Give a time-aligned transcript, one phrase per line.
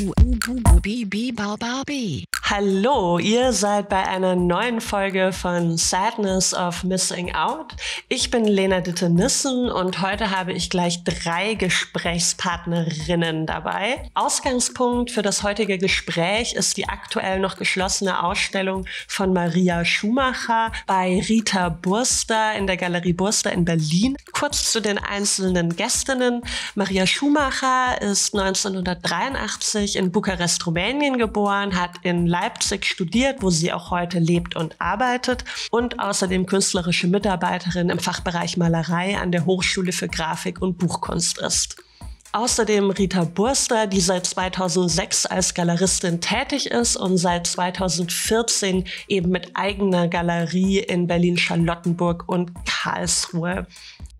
[0.00, 2.24] Ooh, ooh, ooh, ooh, bee, bee, bow, bow, bee.
[2.50, 7.76] Hallo, ihr seid bei einer neuen Folge von Sadness of Missing Out.
[8.08, 14.10] Ich bin Lena Ditte Nissen und heute habe ich gleich drei Gesprächspartnerinnen dabei.
[14.14, 21.22] Ausgangspunkt für das heutige Gespräch ist die aktuell noch geschlossene Ausstellung von Maria Schumacher bei
[21.28, 24.16] Rita Burster in der Galerie Burster in Berlin.
[24.32, 26.40] Kurz zu den einzelnen Gästinnen.
[26.74, 33.90] Maria Schumacher ist 1983 in Bukarest, Rumänien geboren, hat in Leipzig studiert, wo sie auch
[33.90, 40.06] heute lebt und arbeitet und außerdem künstlerische Mitarbeiterin im Fachbereich Malerei an der Hochschule für
[40.06, 41.82] Grafik und Buchkunst ist.
[42.30, 49.50] Außerdem Rita Burster, die seit 2006 als Galeristin tätig ist und seit 2014 eben mit
[49.54, 53.66] eigener Galerie in Berlin-Charlottenburg und Karlsruhe.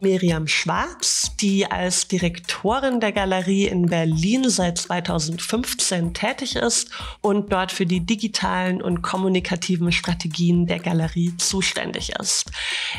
[0.01, 6.91] Miriam Schwarz, die als Direktorin der Galerie in Berlin seit 2015 tätig ist
[7.21, 12.53] und dort für die digitalen und kommunikativen Strategien der Galerie zuständig ist.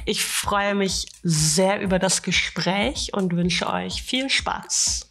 [0.06, 5.08] Ich freue mich sehr über das Gespräch und wünsche euch viel Spaß.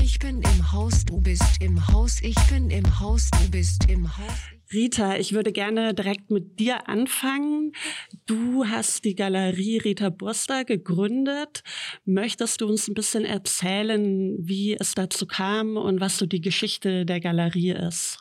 [0.00, 4.16] Ich bin im Haus, du bist im Haus, ich bin im Haus, du bist im
[4.16, 4.51] Haus.
[4.72, 7.72] Rita, ich würde gerne direkt mit dir anfangen.
[8.26, 11.62] Du hast die Galerie Rita Burster gegründet.
[12.04, 17.04] Möchtest du uns ein bisschen erzählen, wie es dazu kam und was so die Geschichte
[17.04, 18.18] der Galerie ist?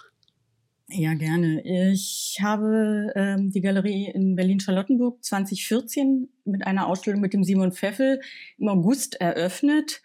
[0.93, 1.61] Ja, gerne.
[1.63, 8.19] Ich habe ähm, die Galerie in Berlin-Charlottenburg 2014 mit einer Ausstellung mit dem Simon Pfeffel
[8.57, 10.01] im August eröffnet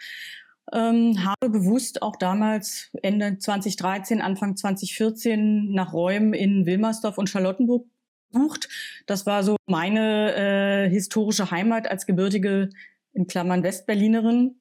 [0.73, 7.87] ähm, habe bewusst auch damals Ende 2013, Anfang 2014 nach Räumen in Wilmersdorf und Charlottenburg
[8.33, 8.69] bucht.
[9.07, 12.71] Das war so meine äh, historische Heimat als gebürtige,
[13.13, 14.61] in Klammern Westberlinerin.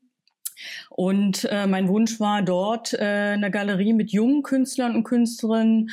[0.90, 5.90] Und äh, mein Wunsch war dort äh, eine Galerie mit jungen Künstlern und Künstlerinnen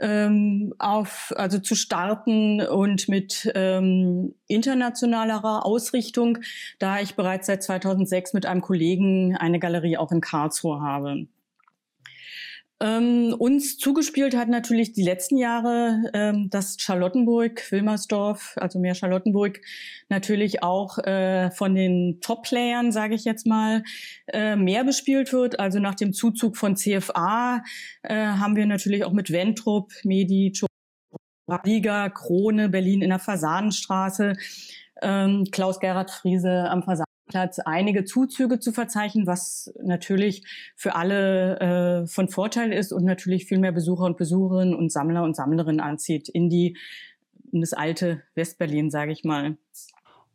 [0.00, 6.38] ähm, auf, also zu starten und mit ähm, internationalerer Ausrichtung,
[6.78, 11.26] da ich bereits seit 2006 mit einem Kollegen eine Galerie auch in Karlsruhe habe.
[12.78, 19.62] Ähm, uns zugespielt hat natürlich die letzten Jahre, ähm, dass Charlottenburg, Wilmersdorf, also mehr Charlottenburg,
[20.10, 23.82] natürlich auch äh, von den Top-Playern, sage ich jetzt mal,
[24.26, 25.58] äh, mehr bespielt wird.
[25.58, 27.62] Also nach dem Zuzug von CFA
[28.02, 30.52] äh, haben wir natürlich auch mit Ventrup, Medi,
[31.64, 34.34] Liga, Krone, Berlin in der Fasanenstraße,
[35.00, 40.44] ähm, Klaus Gerhard Friese am Fasan Platz einige Zuzüge zu verzeichnen, was natürlich
[40.76, 41.58] für alle
[42.04, 45.80] äh, von Vorteil ist und natürlich viel mehr Besucher und Besucherinnen und Sammler und Sammlerinnen
[45.80, 46.76] anzieht in die
[47.52, 49.56] in das alte Westberlin, sage ich mal.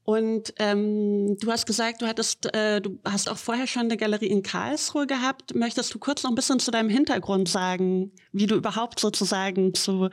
[0.03, 4.27] Und ähm, du hast gesagt, du hattest, äh, du hast auch vorher schon eine Galerie
[4.27, 5.53] in Karlsruhe gehabt.
[5.53, 10.09] Möchtest du kurz noch ein bisschen zu deinem Hintergrund sagen, wie du überhaupt sozusagen zu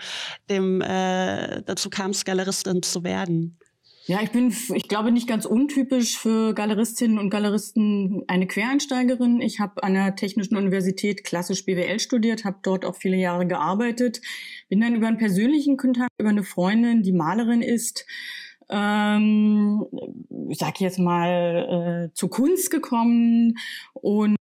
[0.51, 3.59] dem äh, dazu kamst, Galeristin zu werden?
[4.09, 9.43] Ja, ich bin, ich glaube, nicht ganz untypisch für Galeristinnen und Galeristen eine Quereinsteigerin.
[9.43, 14.23] Ich habe an der Technischen Universität klassisch BWL studiert, habe dort auch viele Jahre gearbeitet,
[14.71, 18.07] bin dann über einen persönlichen Kontakt, über eine Freundin, die Malerin ist,
[18.71, 19.85] ähm,
[20.49, 23.59] ich sag jetzt mal, äh, zu Kunst gekommen
[23.93, 24.37] und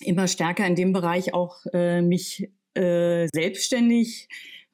[0.00, 4.28] immer stärker in dem Bereich auch äh, mich äh, selbstständig,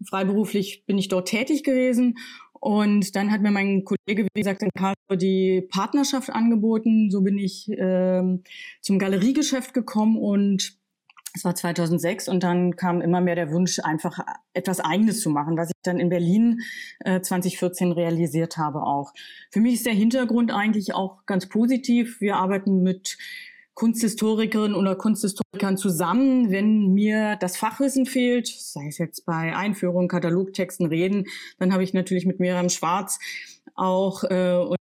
[0.09, 2.17] freiberuflich bin ich dort tätig gewesen
[2.64, 7.10] und dann hat mir mein Kollege, wie gesagt, in Karlsruhe die Partnerschaft angeboten.
[7.10, 8.42] So bin ich ähm,
[8.80, 10.72] zum Galeriegeschäft gekommen und
[11.34, 14.19] es war 2006 und dann kam immer mehr der Wunsch, einfach
[14.54, 16.60] etwas Eigenes zu machen, was ich dann in Berlin
[17.00, 19.12] äh, 2014 realisiert habe auch.
[19.50, 22.22] Für mich ist der Hintergrund eigentlich auch ganz positiv.
[22.22, 23.19] Wir arbeiten mit
[23.75, 30.87] Kunsthistorikerinnen oder Kunsthistorikern zusammen, wenn mir das Fachwissen fehlt, sei es jetzt bei Einführungen, Katalogtexten,
[30.87, 31.27] Reden,
[31.59, 33.19] dann habe ich natürlich mit Miriam Schwarz
[33.75, 34.77] auch äh, und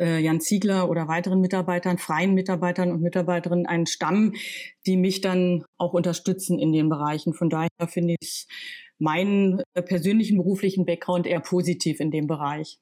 [0.00, 4.34] äh, Jan Ziegler oder weiteren Mitarbeitern, freien Mitarbeitern und Mitarbeiterinnen einen Stamm,
[4.86, 7.34] die mich dann auch unterstützen in den Bereichen.
[7.34, 8.46] Von daher finde ich
[8.98, 12.78] meinen äh, persönlichen beruflichen Background eher positiv in dem Bereich.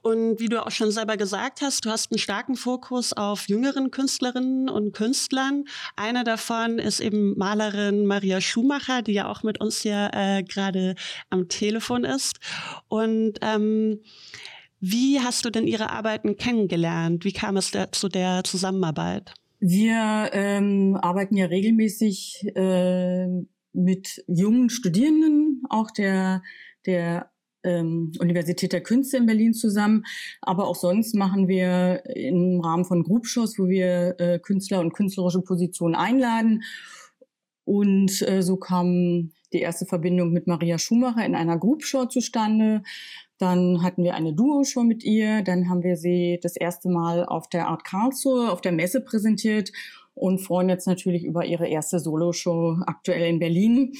[0.00, 3.90] Und wie du auch schon selber gesagt hast, du hast einen starken Fokus auf jüngeren
[3.90, 5.64] Künstlerinnen und Künstlern.
[5.96, 10.94] Eine davon ist eben Malerin Maria Schumacher, die ja auch mit uns hier äh, gerade
[11.30, 12.38] am Telefon ist.
[12.88, 14.00] Und ähm,
[14.80, 17.24] wie hast du denn ihre Arbeiten kennengelernt?
[17.24, 19.34] Wie kam es da, zu der Zusammenarbeit?
[19.60, 23.28] Wir ähm, arbeiten ja regelmäßig äh,
[23.72, 26.42] mit jungen Studierenden, auch der,
[26.84, 27.31] der
[27.64, 30.04] ähm, Universität der Künste in Berlin zusammen.
[30.40, 35.42] Aber auch sonst machen wir im Rahmen von Groupshows, wo wir äh, Künstler und künstlerische
[35.42, 36.62] Positionen einladen.
[37.64, 42.82] Und äh, so kam die erste Verbindung mit Maria Schumacher in einer Groupshow zustande.
[43.38, 45.42] Dann hatten wir eine Duo-Show mit ihr.
[45.42, 49.72] Dann haben wir sie das erste Mal auf der Art Karlsruhe, auf der Messe präsentiert
[50.14, 53.92] und freuen jetzt natürlich über ihre erste Solo-Show aktuell in Berlin,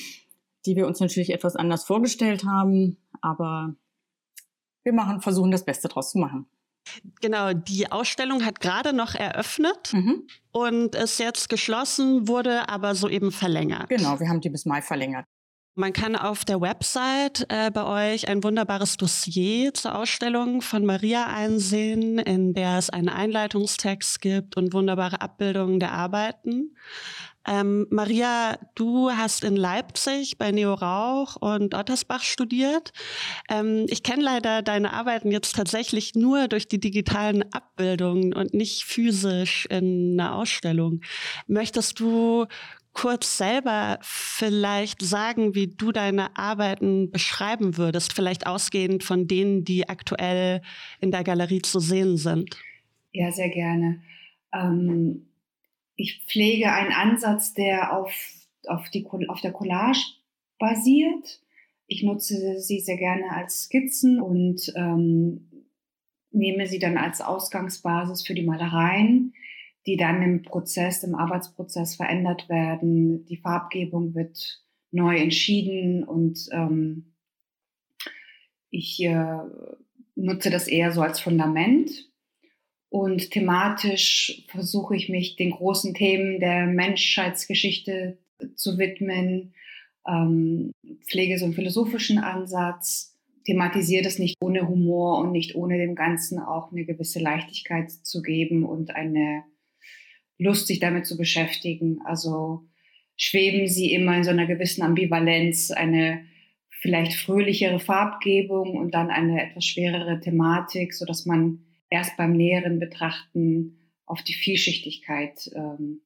[0.66, 2.98] die wir uns natürlich etwas anders vorgestellt haben.
[3.22, 3.74] Aber
[4.84, 6.46] wir machen, versuchen das Beste draus zu machen.
[7.20, 10.26] Genau, die Ausstellung hat gerade noch eröffnet mhm.
[10.50, 13.88] und ist jetzt geschlossen, wurde aber soeben verlängert.
[13.88, 15.24] Genau, wir haben die bis Mai verlängert.
[15.74, 21.28] Man kann auf der Website äh, bei euch ein wunderbares Dossier zur Ausstellung von Maria
[21.28, 26.76] einsehen, in der es einen Einleitungstext gibt und wunderbare Abbildungen der Arbeiten.
[27.46, 32.92] Ähm, Maria, du hast in Leipzig bei Neo Rauch und Ottersbach studiert.
[33.48, 38.84] Ähm, ich kenne leider deine Arbeiten jetzt tatsächlich nur durch die digitalen Abbildungen und nicht
[38.84, 41.00] physisch in einer Ausstellung.
[41.46, 42.46] Möchtest du
[42.92, 49.88] kurz selber vielleicht sagen, wie du deine Arbeiten beschreiben würdest, vielleicht ausgehend von denen, die
[49.88, 50.60] aktuell
[51.00, 52.56] in der Galerie zu sehen sind?
[53.12, 54.02] Ja, sehr gerne.
[54.52, 55.26] Ähm
[56.02, 58.12] ich pflege einen Ansatz, der auf,
[58.66, 60.00] auf, die, auf der Collage
[60.58, 61.40] basiert.
[61.86, 65.48] Ich nutze sie sehr gerne als Skizzen und ähm,
[66.32, 69.34] nehme sie dann als Ausgangsbasis für die Malereien,
[69.86, 73.24] die dann im Prozess, im Arbeitsprozess verändert werden.
[73.26, 74.60] Die Farbgebung wird
[74.90, 77.12] neu entschieden und ähm,
[78.70, 79.38] ich äh,
[80.16, 82.11] nutze das eher so als Fundament
[82.92, 88.18] und thematisch versuche ich mich den großen Themen der Menschheitsgeschichte
[88.54, 89.54] zu widmen,
[90.06, 90.72] ähm,
[91.08, 96.38] pflege so einen philosophischen Ansatz, thematisiere das nicht ohne Humor und nicht ohne dem Ganzen
[96.38, 99.44] auch eine gewisse Leichtigkeit zu geben und eine
[100.36, 102.00] Lust, sich damit zu beschäftigen.
[102.04, 102.60] Also
[103.16, 106.26] schweben sie immer in so einer gewissen Ambivalenz, eine
[106.68, 112.78] vielleicht fröhlichere Farbgebung und dann eine etwas schwerere Thematik, so dass man erst beim näheren
[112.78, 116.00] Betrachten auf die Vielschichtigkeit ähm,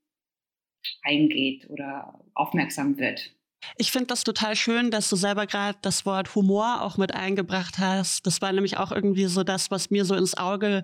[1.03, 3.33] eingeht oder aufmerksam wird.
[3.79, 7.79] Ich finde das total schön, dass du selber gerade das Wort Humor auch mit eingebracht
[7.79, 8.27] hast.
[8.27, 10.83] Das war nämlich auch irgendwie so das, was mir so ins Auge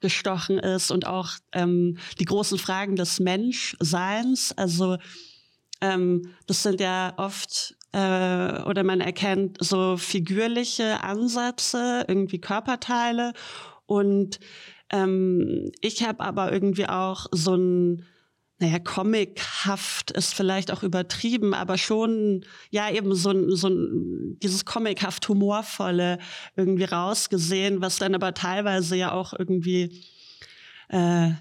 [0.00, 4.52] gestochen ist und auch ähm, die großen Fragen des Menschseins.
[4.56, 4.98] Also
[5.80, 13.32] ähm, das sind ja oft äh, oder man erkennt so figürliche Ansätze, irgendwie Körperteile
[13.92, 14.40] und
[14.88, 18.06] ähm, ich habe aber irgendwie auch so ein,
[18.58, 24.64] naja, comichaft ist vielleicht auch übertrieben, aber schon, ja, eben so ein, so ein, dieses
[24.64, 26.18] comichaft humorvolle
[26.56, 30.02] irgendwie rausgesehen, was dann aber teilweise ja auch irgendwie
[30.88, 31.32] äh,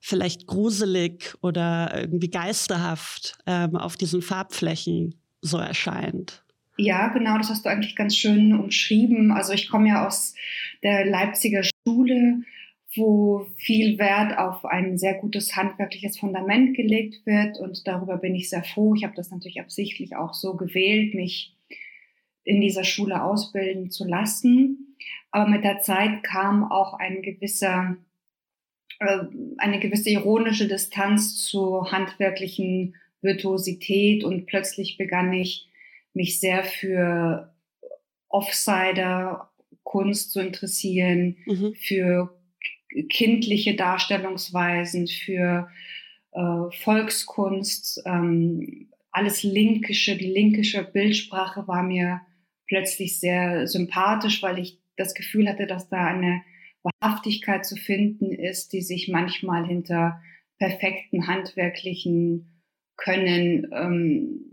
[0.00, 6.42] vielleicht gruselig oder irgendwie geisterhaft ähm, auf diesen Farbflächen so erscheint.
[6.82, 9.32] Ja, genau, das hast du eigentlich ganz schön umschrieben.
[9.32, 10.34] Also ich komme ja aus
[10.82, 12.40] der Leipziger Schule,
[12.96, 18.48] wo viel Wert auf ein sehr gutes handwerkliches Fundament gelegt wird und darüber bin ich
[18.48, 18.94] sehr froh.
[18.94, 21.54] Ich habe das natürlich absichtlich auch so gewählt, mich
[22.44, 24.96] in dieser Schule ausbilden zu lassen.
[25.32, 27.98] Aber mit der Zeit kam auch ein gewisser,
[29.00, 29.18] äh,
[29.58, 35.69] eine gewisse ironische Distanz zur handwerklichen Virtuosität und plötzlich begann ich
[36.14, 37.54] mich sehr für
[38.28, 39.50] Offsider
[39.82, 41.74] Kunst zu interessieren, mhm.
[41.74, 42.38] für
[43.08, 45.68] kindliche Darstellungsweisen, für
[46.32, 52.20] äh, Volkskunst, ähm, alles Linkische, die linkische Bildsprache war mir
[52.68, 56.42] plötzlich sehr sympathisch, weil ich das Gefühl hatte, dass da eine
[56.82, 60.20] Wahrhaftigkeit zu finden ist, die sich manchmal hinter
[60.58, 62.62] perfekten handwerklichen
[62.96, 64.49] Können ähm,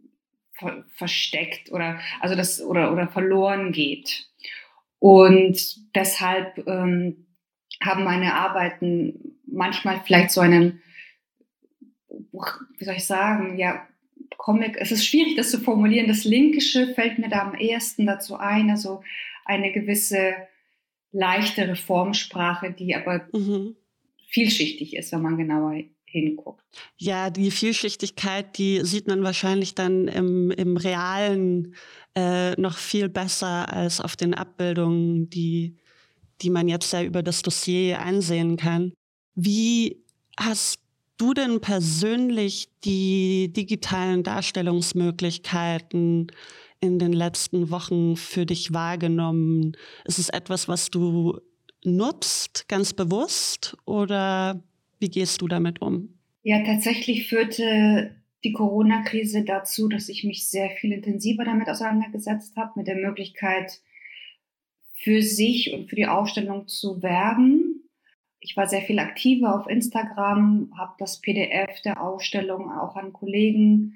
[0.57, 4.27] ver versteckt oder also das oder oder verloren geht.
[4.99, 7.27] Und deshalb ähm,
[7.81, 10.81] haben meine Arbeiten manchmal vielleicht so einen,
[12.77, 13.87] wie soll ich sagen, ja,
[14.37, 16.07] Comic, es ist schwierig, das zu formulieren.
[16.07, 19.03] Das Linkische fällt mir da am ehesten dazu ein, also
[19.45, 20.33] eine gewisse
[21.11, 23.75] leichtere Formsprache, die aber mhm.
[24.27, 25.75] vielschichtig ist, wenn man genauer
[26.09, 26.63] hinguckt.
[26.97, 31.75] Ja, die Vielschichtigkeit, die sieht man wahrscheinlich dann im, im realen
[32.15, 35.75] äh, noch viel besser als auf den Abbildungen, die,
[36.41, 38.93] die man jetzt ja über das Dossier einsehen kann.
[39.35, 40.03] Wie
[40.39, 40.79] hast
[41.17, 46.31] du denn persönlich die digitalen Darstellungsmöglichkeiten
[46.79, 49.75] in den letzten Wochen für dich wahrgenommen?
[50.05, 51.39] Ist es etwas, was du
[51.83, 54.63] nutzt, ganz bewusst, oder
[54.99, 56.17] wie gehst du damit um?
[56.43, 62.73] Ja, tatsächlich führte die Corona-Krise dazu, dass ich mich sehr viel intensiver damit auseinandergesetzt habe,
[62.75, 63.81] mit der Möglichkeit,
[64.93, 67.89] für sich und für die Ausstellung zu werben.
[68.39, 73.95] Ich war sehr viel aktiver auf Instagram, habe das PDF der Ausstellung auch an Kollegen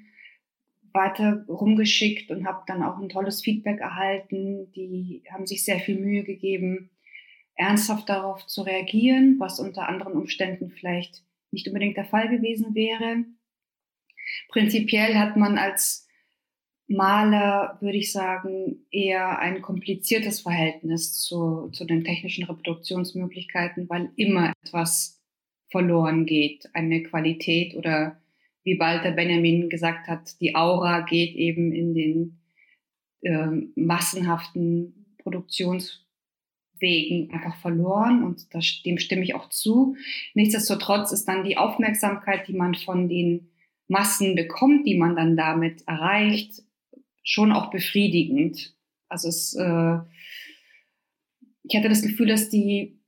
[0.92, 4.70] weiter rumgeschickt und habe dann auch ein tolles Feedback erhalten.
[4.72, 6.90] Die haben sich sehr viel Mühe gegeben,
[7.54, 13.24] ernsthaft darauf zu reagieren, was unter anderen Umständen vielleicht nicht unbedingt der Fall gewesen wäre.
[14.48, 16.08] Prinzipiell hat man als
[16.88, 24.52] Maler, würde ich sagen, eher ein kompliziertes Verhältnis zu, zu den technischen Reproduktionsmöglichkeiten, weil immer
[24.62, 25.20] etwas
[25.70, 28.20] verloren geht, eine Qualität oder
[28.62, 32.40] wie Walter Benjamin gesagt hat, die Aura geht eben in den
[33.22, 35.16] äh, massenhaften
[36.82, 39.96] Produktionswegen einfach verloren und das, dem stimme ich auch zu.
[40.34, 43.50] Nichtsdestotrotz ist dann die Aufmerksamkeit, die man von den
[43.88, 46.62] Massen bekommt, die man dann damit erreicht,
[47.22, 48.74] schon auch befriedigend.
[49.08, 49.98] Also es, äh,
[51.64, 52.98] ich hatte das Gefühl, dass die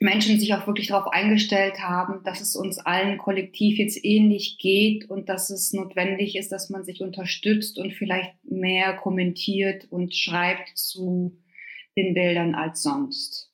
[0.00, 5.08] Menschen sich auch wirklich darauf eingestellt haben, dass es uns allen kollektiv jetzt ähnlich geht
[5.08, 10.76] und dass es notwendig ist, dass man sich unterstützt und vielleicht mehr kommentiert und schreibt
[10.76, 11.38] zu
[11.98, 13.52] den Bildern als sonst.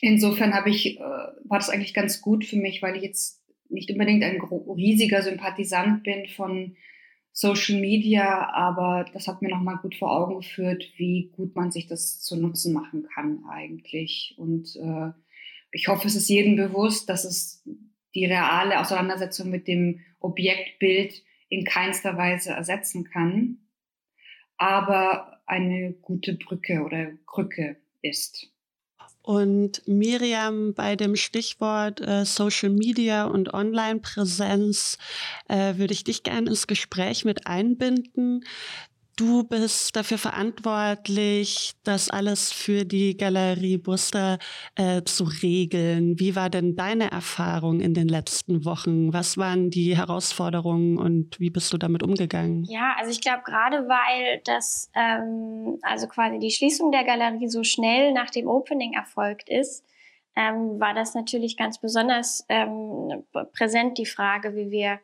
[0.00, 3.90] Insofern habe ich, äh, war das eigentlich ganz gut für mich, weil ich jetzt nicht
[3.90, 6.76] unbedingt ein riesiger Sympathisant bin von
[7.32, 11.86] Social Media, aber das hat mir nochmal gut vor Augen geführt, wie gut man sich
[11.86, 14.34] das zu Nutzen machen kann eigentlich.
[14.38, 15.12] Und äh,
[15.72, 17.62] ich hoffe, es ist jedem bewusst, dass es
[18.14, 23.58] die reale Auseinandersetzung mit dem Objektbild in keinster Weise ersetzen kann,
[24.56, 27.76] aber eine gute Brücke oder Krücke
[28.08, 28.48] ist.
[29.22, 34.98] Und Miriam, bei dem Stichwort äh, Social Media und Online-Präsenz
[35.48, 38.44] äh, würde ich dich gerne ins Gespräch mit einbinden.
[39.18, 44.38] Du bist dafür verantwortlich, das alles für die Galerie Buster
[44.74, 46.20] äh, zu regeln.
[46.20, 49.14] Wie war denn deine Erfahrung in den letzten Wochen?
[49.14, 52.64] Was waren die Herausforderungen und wie bist du damit umgegangen?
[52.64, 57.62] Ja, also ich glaube gerade, weil das, ähm, also quasi die Schließung der Galerie so
[57.62, 59.82] schnell nach dem Opening erfolgt ist,
[60.36, 65.00] ähm, war das natürlich ganz besonders ähm, präsent, die Frage, wie wir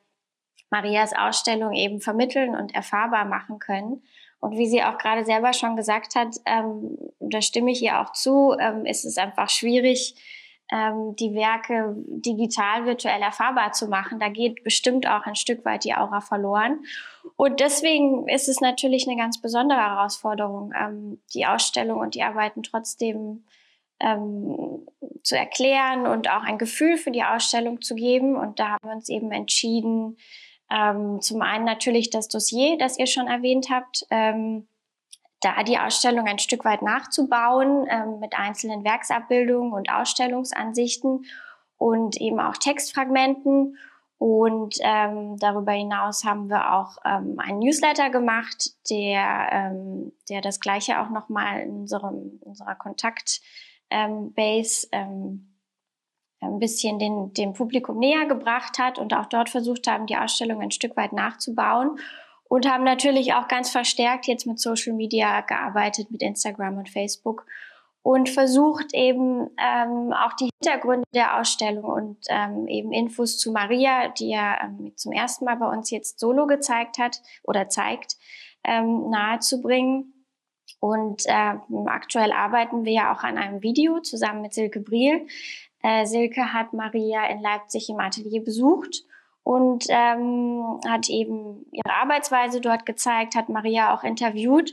[0.72, 4.02] Marias Ausstellung eben vermitteln und erfahrbar machen können.
[4.40, 8.12] Und wie sie auch gerade selber schon gesagt hat, ähm, da stimme ich ihr auch
[8.12, 10.16] zu, ähm, ist es einfach schwierig,
[10.72, 14.18] ähm, die Werke digital, virtuell erfahrbar zu machen.
[14.18, 16.80] Da geht bestimmt auch ein Stück weit die Aura verloren.
[17.36, 22.62] Und deswegen ist es natürlich eine ganz besondere Herausforderung, ähm, die Ausstellung und die Arbeiten
[22.62, 23.44] trotzdem
[24.00, 24.86] ähm,
[25.22, 28.36] zu erklären und auch ein Gefühl für die Ausstellung zu geben.
[28.36, 30.16] Und da haben wir uns eben entschieden,
[30.72, 34.66] ähm, zum einen natürlich das Dossier, das ihr schon erwähnt habt, ähm,
[35.40, 41.24] da die Ausstellung ein Stück weit nachzubauen ähm, mit einzelnen Werksabbildungen und Ausstellungsansichten
[41.76, 43.76] und eben auch Textfragmenten.
[44.18, 50.60] Und ähm, darüber hinaus haben wir auch ähm, einen Newsletter gemacht, der, ähm, der das
[50.60, 53.40] Gleiche auch nochmal in unserem, unserer Kontaktbase
[54.92, 55.51] ähm,
[56.42, 60.60] ein bisschen den, dem Publikum näher gebracht hat und auch dort versucht haben, die Ausstellung
[60.60, 61.98] ein Stück weit nachzubauen
[62.44, 67.46] und haben natürlich auch ganz verstärkt jetzt mit Social Media gearbeitet, mit Instagram und Facebook
[68.02, 74.08] und versucht eben ähm, auch die Hintergründe der Ausstellung und ähm, eben Infos zu Maria,
[74.08, 78.16] die ja ähm, zum ersten Mal bei uns jetzt solo gezeigt hat oder zeigt,
[78.64, 80.26] ähm, nahezubringen.
[80.80, 81.54] Und äh,
[81.86, 85.26] aktuell arbeiten wir ja auch an einem Video zusammen mit Silke Briel,
[85.82, 89.04] äh, Silke hat Maria in Leipzig im Atelier besucht
[89.44, 94.72] und ähm, hat eben ihre Arbeitsweise dort gezeigt, hat Maria auch interviewt.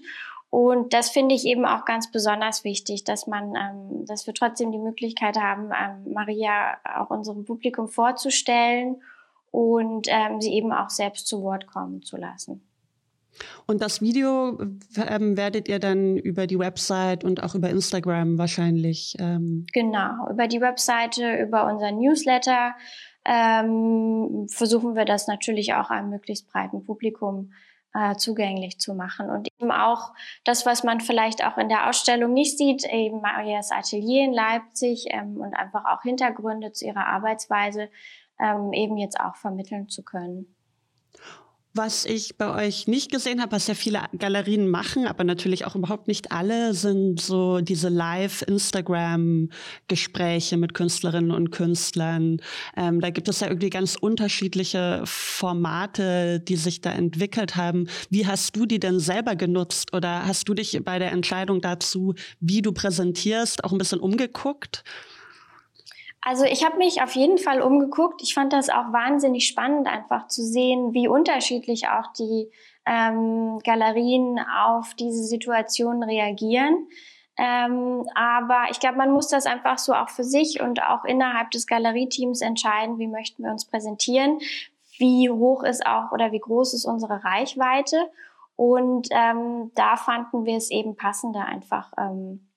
[0.51, 4.71] Und das finde ich eben auch ganz besonders wichtig, dass man, ähm, dass wir trotzdem
[4.71, 9.01] die Möglichkeit haben, ähm, Maria auch unserem Publikum vorzustellen
[9.51, 12.68] und ähm, sie eben auch selbst zu Wort kommen zu lassen.
[13.67, 14.59] Und das Video
[14.97, 19.15] ähm, werdet ihr dann über die Website und auch über Instagram wahrscheinlich.
[19.19, 22.73] Ähm genau, über die Webseite, über unseren Newsletter
[23.25, 27.51] ähm, versuchen wir das natürlich auch einem möglichst breiten Publikum
[27.93, 29.29] äh, zugänglich zu machen.
[29.29, 33.71] Und eben auch das, was man vielleicht auch in der Ausstellung nicht sieht, eben Marias
[33.71, 37.89] Atelier in Leipzig ähm, und einfach auch Hintergründe zu ihrer Arbeitsweise
[38.39, 40.55] ähm, eben jetzt auch vermitteln zu können.
[41.75, 45.75] Was ich bei euch nicht gesehen habe, was ja viele Galerien machen, aber natürlich auch
[45.75, 52.41] überhaupt nicht alle, sind so diese Live-Instagram-Gespräche mit Künstlerinnen und Künstlern.
[52.75, 57.87] Ähm, da gibt es ja irgendwie ganz unterschiedliche Formate, die sich da entwickelt haben.
[58.09, 62.15] Wie hast du die denn selber genutzt oder hast du dich bei der Entscheidung dazu,
[62.39, 64.83] wie du präsentierst, auch ein bisschen umgeguckt?
[66.21, 68.21] Also ich habe mich auf jeden Fall umgeguckt.
[68.21, 72.51] Ich fand das auch wahnsinnig spannend, einfach zu sehen, wie unterschiedlich auch die
[72.85, 76.87] ähm, Galerien auf diese Situation reagieren.
[77.37, 81.51] Ähm, aber ich glaube, man muss das einfach so auch für sich und auch innerhalb
[81.51, 84.39] des Galerieteams entscheiden, wie möchten wir uns präsentieren,
[84.97, 88.11] wie hoch ist auch oder wie groß ist unsere Reichweite.
[88.57, 92.48] Und ähm, da fanden wir es eben passender, einfach ähm,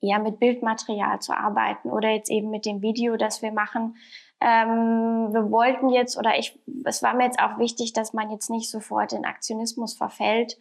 [0.00, 3.96] eher mit Bildmaterial zu arbeiten oder jetzt eben mit dem Video, das wir machen.
[4.40, 8.50] Ähm, wir wollten jetzt oder ich, es war mir jetzt auch wichtig, dass man jetzt
[8.50, 10.56] nicht sofort in Aktionismus verfällt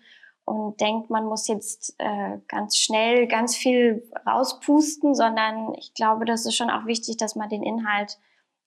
[0.45, 6.45] und denkt, man muss jetzt äh, ganz schnell ganz viel rauspusten, sondern ich glaube, das
[6.45, 8.17] ist schon auch wichtig, dass man den Inhalt,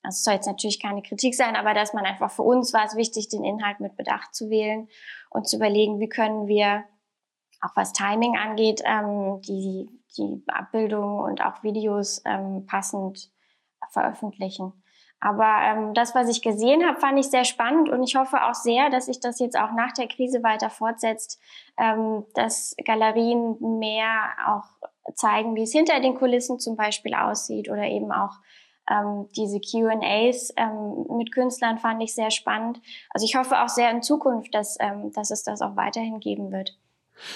[0.02, 2.84] also es soll jetzt natürlich keine Kritik sein, aber dass man einfach für uns war
[2.84, 4.88] es wichtig, den Inhalt mit Bedacht zu wählen
[5.30, 6.84] und zu überlegen, wie können wir
[7.62, 13.30] auch was Timing angeht, ähm, die die Abbildungen und auch Videos ähm, passend
[13.90, 14.72] veröffentlichen.
[15.20, 18.54] Aber ähm, das, was ich gesehen habe, fand ich sehr spannend und ich hoffe auch
[18.54, 21.38] sehr, dass sich das jetzt auch nach der Krise weiter fortsetzt,
[21.78, 24.64] ähm, dass Galerien mehr auch
[25.14, 28.38] zeigen, wie es hinter den Kulissen zum Beispiel aussieht oder eben auch
[28.90, 32.80] ähm, diese QAs ähm, mit Künstlern fand ich sehr spannend.
[33.10, 36.50] Also ich hoffe auch sehr in Zukunft, dass, ähm, dass es das auch weiterhin geben
[36.50, 36.78] wird.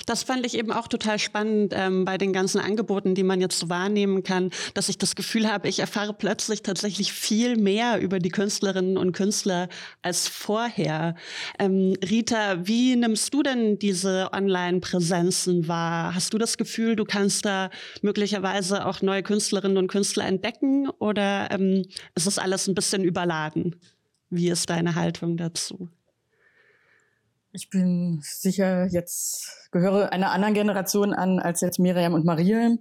[0.07, 3.59] Das fand ich eben auch total spannend ähm, bei den ganzen Angeboten, die man jetzt
[3.59, 8.19] so wahrnehmen kann, dass ich das Gefühl habe, ich erfahre plötzlich tatsächlich viel mehr über
[8.19, 9.69] die Künstlerinnen und Künstler
[10.03, 11.15] als vorher.
[11.59, 16.15] Ähm, Rita, wie nimmst du denn diese Online-Präsenzen wahr?
[16.15, 17.71] Hast du das Gefühl, du kannst da
[18.03, 23.77] möglicherweise auch neue Künstlerinnen und Künstler entdecken oder ähm, ist das alles ein bisschen überladen?
[24.31, 25.89] Wie ist deine Haltung dazu?
[27.57, 32.77] Ich bin sicher jetzt gehöre einer anderen Generation an als jetzt Miriam und Maria.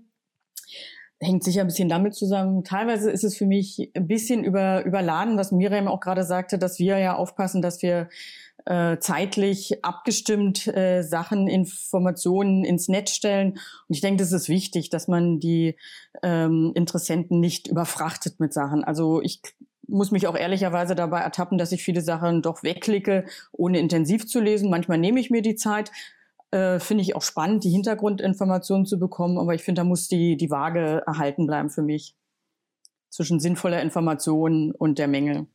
[1.19, 2.63] Hängt sicher ein bisschen damit zusammen.
[2.63, 6.79] Teilweise ist es für mich ein bisschen über, überladen, was Miriam auch gerade sagte, dass
[6.79, 8.09] wir ja aufpassen, dass wir
[8.65, 13.51] äh, zeitlich abgestimmt äh, Sachen, Informationen ins Netz stellen.
[13.51, 15.77] Und ich denke, das ist wichtig, dass man die
[16.23, 18.83] ähm, Interessenten nicht überfrachtet mit Sachen.
[18.83, 19.39] Also ich
[19.87, 24.39] muss mich auch ehrlicherweise dabei ertappen, dass ich viele Sachen doch wegklicke, ohne intensiv zu
[24.39, 24.69] lesen.
[24.69, 25.91] Manchmal nehme ich mir die Zeit.
[26.51, 30.37] Äh, finde ich auch spannend, die Hintergrundinformationen zu bekommen, aber ich finde, da muss die,
[30.37, 32.15] die Waage erhalten bleiben für mich
[33.09, 35.47] zwischen sinnvoller Information und der Menge.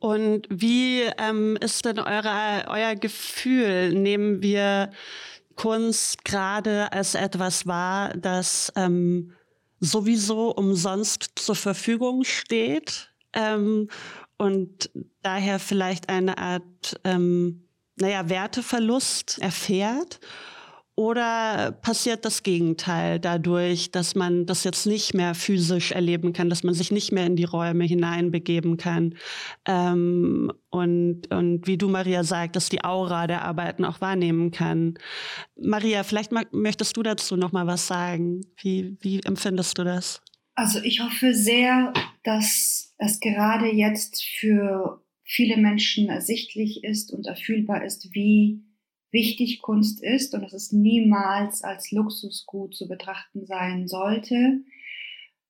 [0.00, 3.92] Und wie ähm, ist denn eure, euer Gefühl?
[3.92, 4.90] Nehmen wir
[5.54, 9.35] Kunst gerade als etwas wahr, das ähm,
[9.86, 13.88] sowieso umsonst zur Verfügung steht ähm,
[14.36, 14.90] und
[15.22, 20.20] daher vielleicht eine Art, ähm, naja, Werteverlust erfährt?
[20.98, 26.62] Oder passiert das Gegenteil dadurch, dass man das jetzt nicht mehr physisch erleben kann, dass
[26.62, 29.14] man sich nicht mehr in die Räume hineinbegeben kann?
[29.66, 34.94] Ähm, und, und wie du, Maria, sagtest, die Aura der Arbeiten auch wahrnehmen kann.
[35.54, 38.40] Maria, vielleicht möchtest du dazu noch mal was sagen.
[38.56, 40.22] Wie, wie empfindest du das?
[40.54, 41.92] Also ich hoffe sehr,
[42.24, 48.62] dass es gerade jetzt für viele Menschen ersichtlich ist und erfühlbar ist, wie
[49.16, 54.60] wichtig Kunst ist und dass es niemals als Luxusgut zu betrachten sein sollte.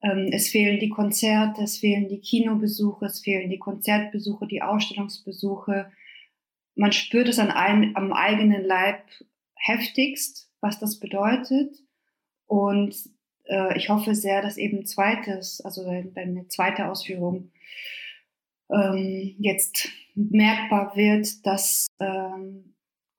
[0.02, 5.90] Ähm, es fehlen die Konzerte, es fehlen die Kinobesuche, es fehlen die Konzertbesuche, die Ausstellungsbesuche.
[6.76, 9.02] Man spürt es an ein, am eigenen Leib
[9.57, 11.74] heftigst, was das bedeutet.
[12.46, 12.94] Und
[13.46, 17.50] äh, ich hoffe sehr, dass eben zweites, also eine zweite Ausführung,
[18.70, 22.75] ähm, jetzt merkbar wird, dass ähm,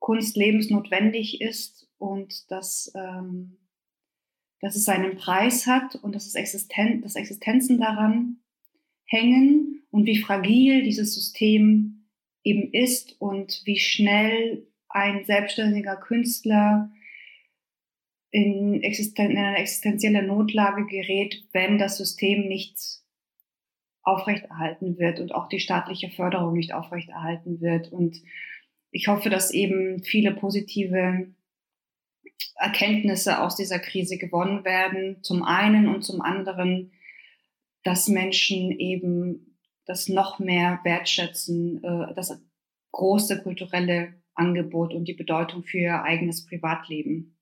[0.08, 3.58] Kunst lebensnotwendig ist und dass, ähm,
[4.58, 8.38] dass es seinen Preis hat und dass, es Existen dass Existenzen daran
[9.04, 12.06] hängen und wie fragil dieses System
[12.42, 16.90] eben ist und wie schnell ein selbstständiger Künstler
[18.30, 22.78] in, existen in eine existenzielle Notlage gerät, wenn das System nicht
[24.04, 27.92] aufrechterhalten wird und auch die staatliche Förderung nicht aufrechterhalten wird.
[27.92, 28.22] Und
[28.90, 31.28] ich hoffe, dass eben viele positive
[32.56, 35.22] Erkenntnisse aus dieser Krise gewonnen werden.
[35.22, 36.92] Zum einen und zum anderen,
[37.84, 42.40] dass Menschen eben das noch mehr wertschätzen, äh, dass
[42.92, 47.36] große kulturelle Angebot und die Bedeutung für ihr eigenes Privatleben.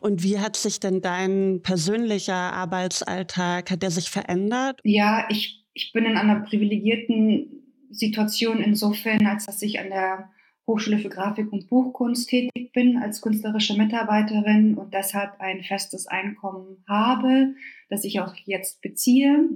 [0.00, 4.80] Und wie hat sich denn dein persönlicher Arbeitsalltag, hat der sich verändert?
[4.82, 10.30] Ja, ich, ich bin in einer privilegierten Situation insofern, als dass ich an der
[10.68, 16.84] Hochschule für Grafik und Buchkunst tätig bin als künstlerische Mitarbeiterin und deshalb ein festes Einkommen
[16.86, 17.54] habe,
[17.88, 19.48] das ich auch jetzt beziehe.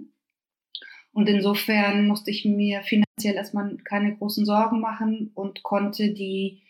[1.12, 6.62] Und insofern musste ich mir finanziell erstmal keine großen Sorgen machen und konnte die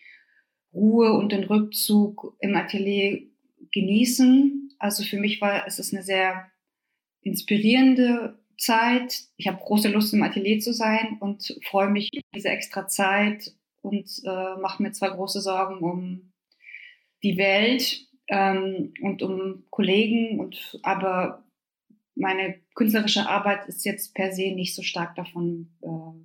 [0.75, 3.23] Ruhe und den Rückzug im Atelier
[3.73, 4.75] genießen.
[4.81, 6.51] Also für mich war es ist eine sehr
[7.21, 9.23] inspirierende Zeit.
[9.37, 13.53] Ich habe große Lust im Atelier zu sein und freue mich über diese extra Zeit
[13.83, 16.33] und äh, mache mir zwar große Sorgen um
[17.23, 21.45] die Welt ähm, und um Kollegen und aber
[22.15, 26.23] meine künstlerische Arbeit ist jetzt per se nicht so stark davon äh,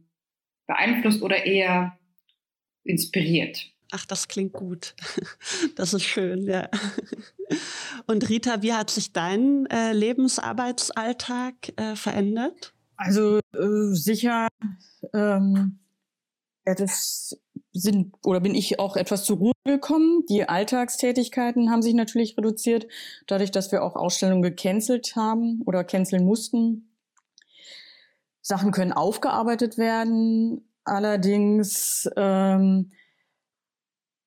[0.67, 1.97] beeinflusst oder eher
[2.83, 3.71] inspiriert.
[3.91, 4.95] Ach, das klingt gut.
[5.75, 6.69] Das ist schön, ja.
[8.07, 12.73] Und Rita, wie hat sich dein äh, Lebensarbeitsalltag äh, verändert?
[12.95, 14.47] Also äh, sicher
[15.13, 15.79] ähm,
[16.75, 17.37] das
[17.73, 20.25] sind oder bin ich auch etwas zur Ruhe gekommen.
[20.29, 22.87] Die Alltagstätigkeiten haben sich natürlich reduziert,
[23.27, 26.89] dadurch, dass wir auch Ausstellungen gecancelt haben oder canceln mussten.
[28.41, 30.69] Sachen können aufgearbeitet werden.
[30.85, 32.91] Allerdings ähm,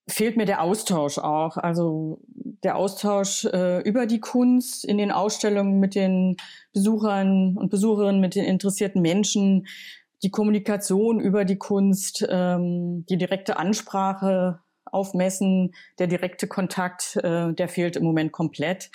[0.06, 1.56] fehlt mir der Austausch auch.
[1.56, 2.20] Also
[2.62, 6.36] der Austausch äh, über die Kunst in den Ausstellungen mit den
[6.74, 9.66] Besuchern und Besucherinnen, mit den interessierten Menschen,
[10.22, 17.68] die Kommunikation über die Kunst, ähm, die direkte Ansprache aufmessen, der direkte Kontakt, äh, der
[17.68, 18.90] fehlt im Moment komplett.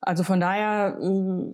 [0.00, 1.52] Also von daher äh,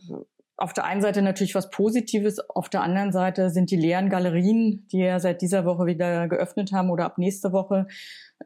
[0.56, 4.86] auf der einen Seite natürlich was Positives, auf der anderen Seite sind die leeren Galerien,
[4.92, 7.86] die ja seit dieser Woche wieder geöffnet haben oder ab nächste Woche,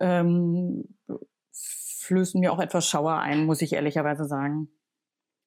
[0.00, 0.84] ähm,
[1.52, 4.68] flößen mir auch etwas Schauer ein, muss ich ehrlicherweise sagen.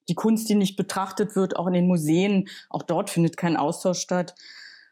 [0.09, 3.99] Die Kunst, die nicht betrachtet wird, auch in den Museen, auch dort findet kein Austausch
[3.99, 4.35] statt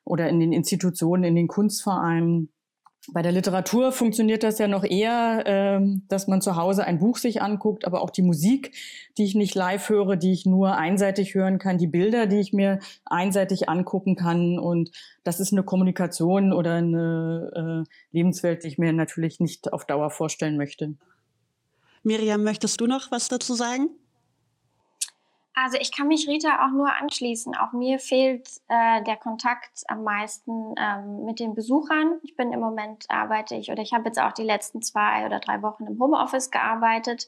[0.09, 2.49] oder in den Institutionen, in den Kunstvereinen.
[3.11, 7.17] Bei der Literatur funktioniert das ja noch eher, ähm, dass man zu Hause ein Buch
[7.17, 8.75] sich anguckt, aber auch die Musik,
[9.17, 12.53] die ich nicht live höre, die ich nur einseitig hören kann, die Bilder, die ich
[12.53, 14.59] mir einseitig angucken kann.
[14.59, 14.91] Und
[15.23, 20.09] das ist eine Kommunikation oder eine äh, Lebenswelt, die ich mir natürlich nicht auf Dauer
[20.09, 20.95] vorstellen möchte.
[22.03, 23.89] Miriam, möchtest du noch was dazu sagen?
[25.61, 27.55] Also ich kann mich Rita auch nur anschließen.
[27.55, 32.19] Auch mir fehlt äh, der Kontakt am meisten ähm, mit den Besuchern.
[32.23, 35.39] Ich bin im Moment arbeite ich oder ich habe jetzt auch die letzten zwei oder
[35.39, 37.27] drei Wochen im Homeoffice gearbeitet.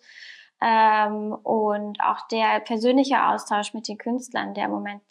[0.61, 5.03] Ähm, und auch der persönliche Austausch mit den Künstlern, der im Moment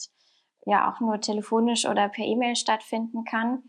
[0.65, 3.65] ja auch nur telefonisch oder per E-Mail stattfinden kann.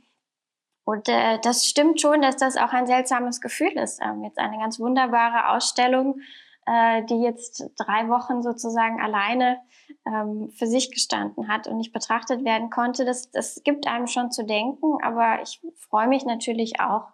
[0.85, 4.01] Und äh, das stimmt schon, dass das auch ein seltsames Gefühl ist.
[4.01, 6.21] Ähm, jetzt eine ganz wunderbare Ausstellung
[6.65, 9.59] äh, die jetzt drei Wochen sozusagen alleine
[10.05, 13.05] ähm, für sich gestanden hat und nicht betrachtet werden konnte.
[13.05, 17.07] Das, das gibt einem schon zu denken, aber ich freue mich natürlich auch,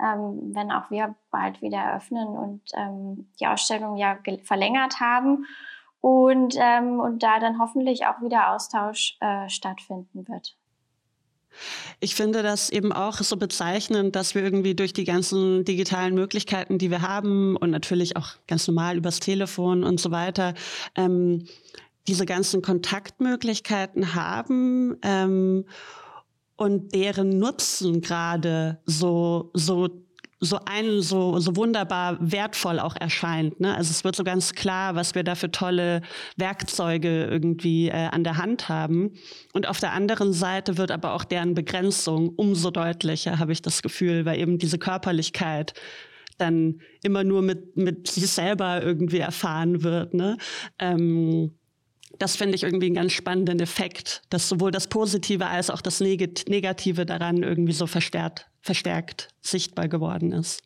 [0.00, 5.46] ähm, wenn auch wir bald wieder eröffnen und ähm, die Ausstellung ja verlängert haben
[6.00, 10.56] und, ähm, und da dann hoffentlich auch wieder Austausch äh, stattfinden wird.
[12.00, 16.78] Ich finde das eben auch so bezeichnend, dass wir irgendwie durch die ganzen digitalen Möglichkeiten,
[16.78, 20.54] die wir haben und natürlich auch ganz normal übers Telefon und so weiter,
[20.96, 21.46] ähm,
[22.08, 25.64] diese ganzen Kontaktmöglichkeiten haben ähm,
[26.56, 29.88] und deren Nutzen gerade so, so
[30.44, 33.60] so ein so so wunderbar wertvoll auch erscheint.
[33.60, 33.74] Ne?
[33.74, 36.02] Also es wird so ganz klar, was wir da für tolle
[36.36, 39.12] Werkzeuge irgendwie äh, an der Hand haben.
[39.52, 43.82] Und auf der anderen Seite wird aber auch deren Begrenzung umso deutlicher, habe ich das
[43.82, 45.74] Gefühl, weil eben diese Körperlichkeit
[46.38, 50.12] dann immer nur mit mit sich selber irgendwie erfahren wird.
[50.12, 50.38] Ne?
[50.80, 51.52] Ähm,
[52.18, 56.00] das finde ich irgendwie einen ganz spannenden Effekt, dass sowohl das Positive als auch das
[56.00, 60.62] Negative daran irgendwie so verstärkt, verstärkt sichtbar geworden ist.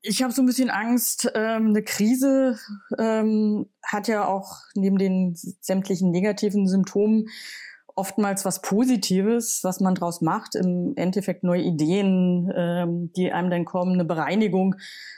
[0.00, 1.30] Ich habe so ein bisschen Angst.
[1.34, 2.58] Ähm, eine Krise
[2.98, 7.28] ähm, hat ja auch neben den sämtlichen negativen Symptomen
[7.98, 10.54] oftmals was Positives, was man draus macht.
[10.54, 14.76] Im Endeffekt neue Ideen, ähm, die einem dann kommen, eine Bereinigung.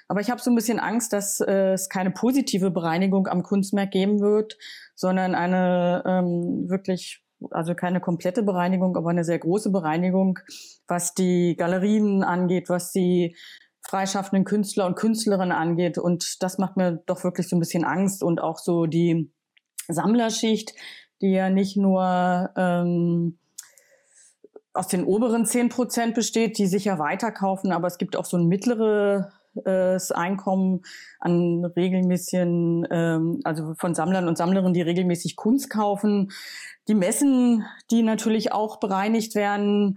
[0.09, 3.93] Aber ich habe so ein bisschen Angst, dass äh, es keine positive Bereinigung am Kunstmarkt
[3.93, 4.57] geben wird,
[4.95, 10.39] sondern eine ähm, wirklich, also keine komplette Bereinigung, aber eine sehr große Bereinigung,
[10.89, 13.37] was die Galerien angeht, was die
[13.87, 15.99] freischaffenden Künstler und Künstlerinnen angeht.
[15.99, 19.31] Und das macht mir doch wirklich so ein bisschen Angst und auch so die
[19.89, 20.73] Sammlerschicht,
[21.21, 23.39] die ja nicht nur ähm,
[24.73, 28.47] aus den oberen 10 Prozent besteht, die sicher weiterkaufen, aber es gibt auch so ein
[28.47, 30.83] mittleres Einkommen
[31.19, 36.31] an regelmäßigen, ähm, also von Sammlern und Sammlerinnen, die regelmäßig Kunst kaufen.
[36.89, 39.97] Die Messen, die natürlich auch bereinigt werden,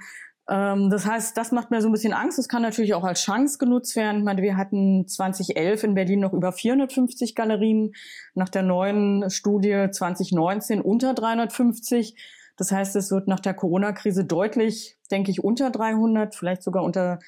[0.49, 2.37] ähm, das heißt, das macht mir so ein bisschen Angst.
[2.37, 4.19] Das kann natürlich auch als Chance genutzt werden.
[4.19, 7.93] Ich meine, wir hatten 2011 in Berlin noch über 450 Galerien,
[8.33, 12.15] nach der neuen Studie 2019 unter 350.
[12.57, 17.19] Das heißt, es wird nach der Corona-Krise deutlich, denke ich, unter 300, vielleicht sogar unter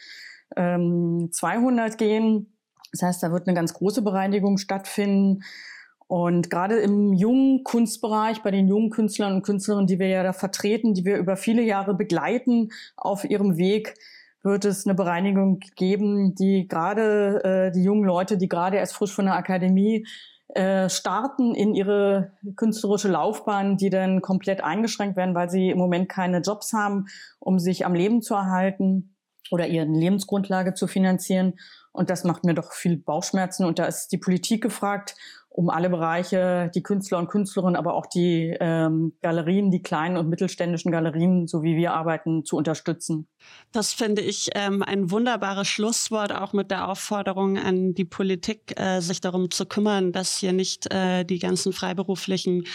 [0.56, 2.54] ähm, 200 gehen.
[2.92, 5.42] Das heißt, da wird eine ganz große Bereinigung stattfinden.
[6.08, 10.34] Und gerade im jungen Kunstbereich, bei den jungen Künstlern und Künstlerinnen, die wir ja da
[10.34, 13.96] vertreten, die wir über viele Jahre begleiten auf ihrem Weg,
[14.44, 19.12] wird es eine Bereinigung geben, die gerade äh, die jungen Leute, die gerade erst frisch
[19.12, 20.06] von der Akademie
[20.50, 26.08] äh, starten in ihre künstlerische Laufbahn, die dann komplett eingeschränkt werden, weil sie im Moment
[26.08, 27.08] keine Jobs haben,
[27.40, 29.16] um sich am Leben zu erhalten
[29.50, 31.56] oder ihre Lebensgrundlage zu finanzieren.
[31.92, 33.66] Und das macht mir doch viel Bauchschmerzen.
[33.66, 35.16] Und da ist die Politik gefragt
[35.56, 40.28] um alle Bereiche, die Künstler und Künstlerinnen, aber auch die ähm, Galerien, die kleinen und
[40.28, 43.30] mittelständischen Galerien, so wie wir arbeiten, zu unterstützen.
[43.72, 49.00] Das finde ich ähm, ein wunderbares Schlusswort, auch mit der Aufforderung an die Politik, äh,
[49.00, 52.66] sich darum zu kümmern, dass hier nicht äh, die ganzen freiberuflichen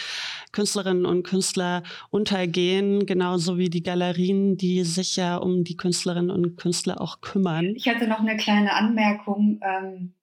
[0.51, 6.57] Künstlerinnen und Künstler untergehen, genauso wie die Galerien, die sich ja um die Künstlerinnen und
[6.57, 7.73] Künstler auch kümmern.
[7.75, 9.59] Ich hatte noch eine kleine Anmerkung.
[9.61, 10.13] Ähm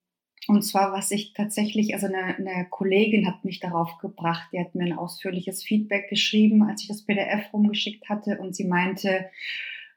[0.48, 4.74] und zwar, was ich tatsächlich, also eine, eine Kollegin hat mich darauf gebracht, die hat
[4.74, 9.26] mir ein ausführliches Feedback geschrieben, als ich das PDF rumgeschickt hatte und sie meinte,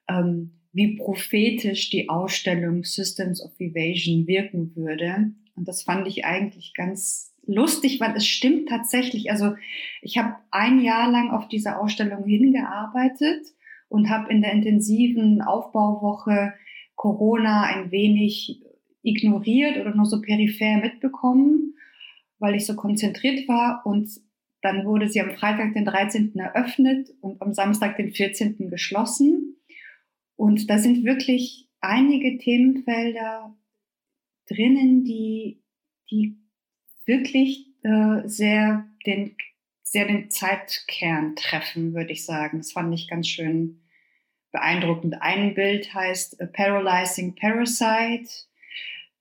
[0.09, 5.31] ähm, wie prophetisch die Ausstellung Systems of Evasion wirken würde.
[5.55, 9.31] Und das fand ich eigentlich ganz lustig, weil es stimmt tatsächlich.
[9.31, 9.55] Also
[10.01, 13.47] ich habe ein Jahr lang auf diese Ausstellung hingearbeitet
[13.87, 16.53] und habe in der intensiven Aufbauwoche
[16.95, 18.61] Corona ein wenig
[19.03, 21.75] ignoriert oder nur so peripher mitbekommen,
[22.39, 23.85] weil ich so konzentriert war.
[23.85, 24.09] Und
[24.61, 26.35] dann wurde sie am Freitag, den 13.
[26.37, 28.69] eröffnet und am Samstag, den 14.
[28.69, 29.57] geschlossen.
[30.35, 33.55] Und da sind wirklich einige Themenfelder
[34.47, 35.63] drinnen, die,
[36.09, 36.37] die
[37.05, 39.35] wirklich äh, sehr den
[39.91, 42.59] sehr den Zeitkern treffen, würde ich sagen.
[42.59, 43.81] Das fand ich ganz schön
[44.53, 45.21] beeindruckend.
[45.21, 48.29] Ein Bild heißt A Paralyzing Parasite.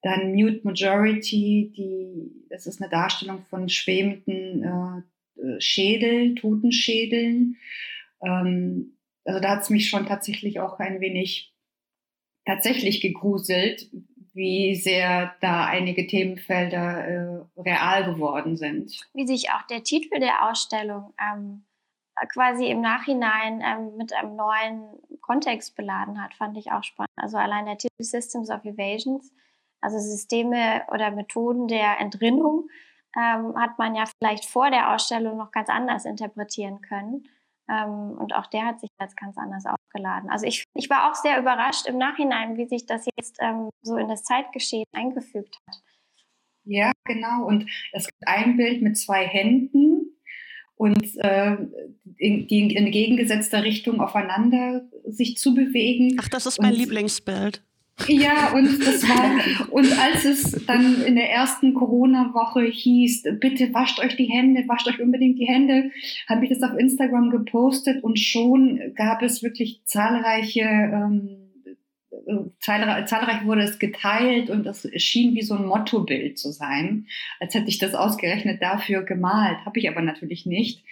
[0.03, 7.57] Dann Mute Majority, die, das ist eine Darstellung von schwebenden äh, äh Schädeln, Totenschädeln.
[8.23, 11.55] Ähm, also da hat es mich schon tatsächlich auch ein wenig
[12.47, 13.91] tatsächlich gegruselt,
[14.33, 18.99] wie sehr da einige Themenfelder äh, real geworden sind.
[19.13, 21.65] Wie sich auch der Titel der Ausstellung ähm,
[22.33, 24.85] quasi im Nachhinein ähm, mit einem neuen
[25.21, 27.11] Kontext beladen hat, fand ich auch spannend.
[27.17, 29.33] Also allein der Titel Systems of Evasions
[29.81, 32.69] also Systeme oder Methoden der Entrinnung
[33.17, 37.29] ähm, hat man ja vielleicht vor der Ausstellung noch ganz anders interpretieren können.
[37.69, 40.31] Ähm, und auch der hat sich jetzt ganz anders aufgeladen.
[40.31, 43.97] Also ich, ich war auch sehr überrascht im Nachhinein, wie sich das jetzt ähm, so
[43.97, 45.77] in das Zeitgeschehen eingefügt hat.
[46.65, 47.47] Ja, genau.
[47.47, 50.19] Und es gibt ein Bild mit zwei Händen
[50.77, 51.57] und äh,
[52.17, 56.17] in, die in entgegengesetzter Richtung aufeinander sich zu bewegen.
[56.21, 57.63] Ach, das ist mein und, Lieblingsbild.
[58.09, 63.99] Ja, und das war, und als es dann in der ersten Corona-Woche hieß, bitte wascht
[64.01, 65.91] euch die Hände, wascht euch unbedingt die Hände,
[66.29, 71.37] habe ich das auf Instagram gepostet und schon gab es wirklich zahlreiche, ähm,
[72.61, 77.07] zahlreich, wurde es geteilt und das schien wie so ein Mottobild zu sein,
[77.39, 80.85] als hätte ich das ausgerechnet dafür gemalt, habe ich aber natürlich nicht.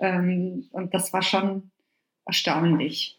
[0.00, 1.70] Ähm, und das war schon
[2.24, 3.18] erstaunlich.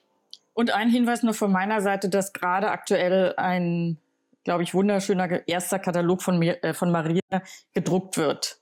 [0.58, 4.00] Und ein Hinweis noch von meiner Seite, dass gerade aktuell ein,
[4.44, 7.22] glaube ich, wunderschöner erster Katalog von, mir, äh, von Maria
[7.76, 8.58] gedruckt wird,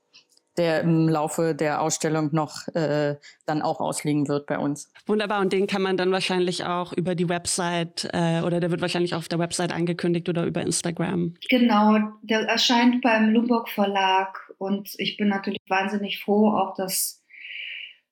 [0.57, 4.91] der im Laufe der Ausstellung noch äh, dann auch ausliegen wird bei uns.
[5.05, 8.81] Wunderbar, und den kann man dann wahrscheinlich auch über die Website äh, oder der wird
[8.81, 11.35] wahrscheinlich auf der Website angekündigt oder über Instagram.
[11.49, 17.23] Genau, der erscheint beim Lumburg Verlag und ich bin natürlich wahnsinnig froh, auch dass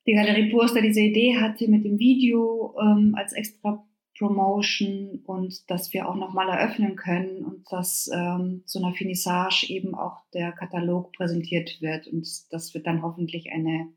[0.05, 3.85] die Galerie Burster diese Idee hatte mit dem Video ähm, als extra
[4.17, 9.95] Promotion und dass wir auch nochmal eröffnen können und dass ähm, zu einer Finissage eben
[9.95, 13.89] auch der Katalog präsentiert wird und das wird dann hoffentlich eine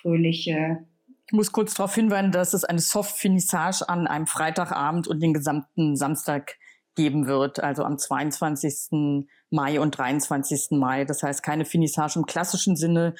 [0.00, 0.86] fröhliche.
[1.26, 5.96] Ich muss kurz darauf hinweisen, dass es eine Soft-Finissage an einem Freitagabend und den gesamten
[5.96, 6.58] Samstag
[6.94, 9.18] geben wird, also am 22.
[9.50, 10.72] Mai und 23.
[10.72, 11.04] Mai.
[11.04, 13.14] Das heißt keine Finissage im klassischen Sinne,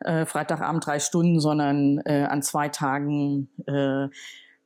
[0.00, 4.08] äh, Freitagabend drei Stunden, sondern äh, an zwei Tagen äh,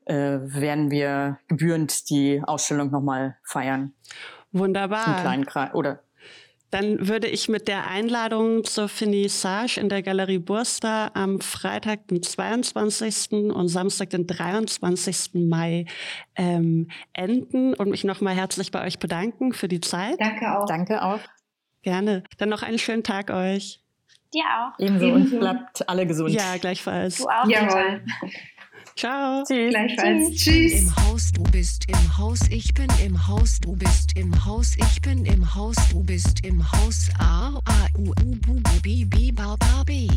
[0.04, 3.94] äh, werden wir gebührend die Ausstellung nochmal feiern.
[4.52, 5.06] Wunderbar.
[5.06, 6.02] Im kleinen Kreis, oder
[6.72, 12.22] dann würde ich mit der Einladung zur Finissage in der Galerie Burster am Freitag, den
[12.22, 13.52] 22.
[13.52, 15.34] und Samstag, den 23.
[15.34, 15.84] Mai
[16.34, 20.16] ähm, enden und mich nochmal herzlich bei euch bedanken für die Zeit.
[20.18, 20.64] Danke auch.
[20.64, 21.20] Danke auch.
[21.82, 22.24] Gerne.
[22.38, 23.80] Dann noch einen schönen Tag euch.
[24.32, 24.78] Dir auch.
[24.78, 25.34] Ebenso, Ebenso.
[25.34, 26.30] und bleibt alle gesund.
[26.30, 27.18] Ja, gleichfalls.
[27.18, 27.46] Du auch.
[27.46, 28.02] Jawohl.
[28.96, 29.42] Ciao.
[29.44, 29.70] Tschüss.
[29.70, 30.30] Gleichfalls.
[30.36, 30.82] Tschüss.
[30.82, 35.00] Im Haus, du bist im Haus, ich bin im Haus, du bist im Haus, ich
[35.02, 37.08] bin im Haus, du bist im Haus.
[37.18, 40.08] A, A, U, U, B, B, B, B, B.